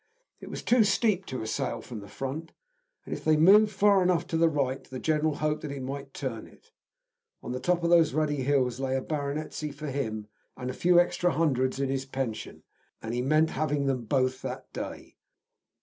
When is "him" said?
9.91-10.25